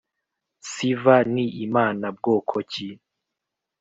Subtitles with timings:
[0.69, 2.89] siva ni imana bwoko ki?